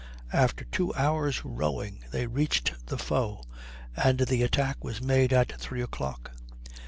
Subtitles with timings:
[0.33, 3.43] After two hours' rowing they reached the foe,
[3.95, 6.31] and the attack was made at three o'clock.